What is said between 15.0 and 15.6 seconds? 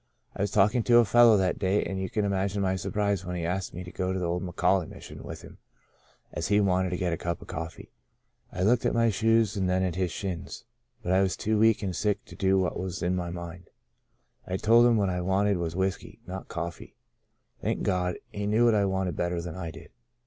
I wanted